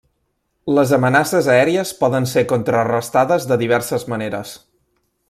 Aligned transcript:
Les 0.77 0.93
amenaces 0.97 1.49
aèries 1.55 1.91
poden 2.01 2.27
ser 2.33 2.45
contrarestades 2.53 3.47
de 3.53 3.59
diverses 3.65 4.07
maneres. 4.15 4.57